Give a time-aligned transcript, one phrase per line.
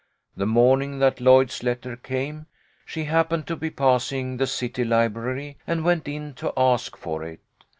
[0.35, 2.47] The morning that Lloyd's letter came,
[2.87, 7.39] she happened to be passing the city library, and went in to ask for it.